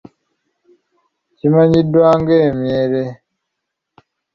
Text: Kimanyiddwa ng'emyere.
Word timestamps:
Kimanyiddwa 1.37 2.07
ng'emyere. 2.19 3.03